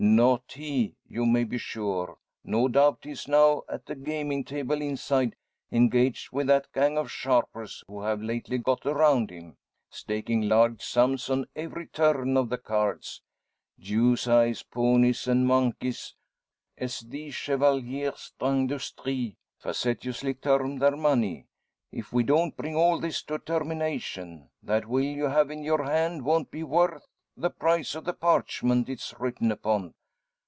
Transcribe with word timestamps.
Not 0.03 0.53
he, 0.53 0.95
you 1.07 1.27
may 1.27 1.43
be 1.43 1.59
sure. 1.59 2.17
No 2.43 2.67
doubt 2.67 3.01
he's 3.03 3.27
now 3.27 3.61
at 3.69 3.87
a 3.87 3.93
gaming 3.93 4.43
table 4.43 4.81
inside, 4.81 5.35
engaged 5.71 6.31
with 6.31 6.47
that 6.47 6.73
gang 6.73 6.97
of 6.97 7.11
sharpers 7.11 7.83
who 7.87 8.01
have 8.01 8.19
lately 8.19 8.57
got 8.57 8.83
around 8.83 9.29
him, 9.29 9.57
staking 9.91 10.41
large 10.49 10.81
sums 10.83 11.29
on 11.29 11.45
every 11.55 11.85
turn 11.85 12.35
of 12.35 12.49
the 12.49 12.57
cards 12.57 13.21
Jews' 13.77 14.27
eyes, 14.27 14.63
ponies, 14.63 15.27
and 15.27 15.45
monkeys, 15.45 16.15
as 16.79 17.01
these 17.01 17.35
chevaliers 17.35 18.33
d'industrie 18.39 19.35
facetiously 19.59 20.33
term 20.33 20.79
their 20.79 20.97
money. 20.97 21.45
If 21.91 22.11
we 22.11 22.23
don't 22.23 22.57
bring 22.57 22.75
all 22.75 22.99
this 22.99 23.21
to 23.25 23.35
a 23.35 23.39
termination, 23.39 24.49
that 24.63 24.87
will 24.87 25.03
you 25.03 25.25
have 25.25 25.51
in 25.51 25.61
your 25.61 25.83
hand 25.83 26.25
won't 26.25 26.49
be 26.49 26.63
worth 26.63 27.05
the 27.37 27.49
price 27.49 27.95
of 27.95 28.03
the 28.03 28.13
parchment 28.13 28.89
it's 28.89 29.15
written 29.17 29.51
upon. 29.53 29.93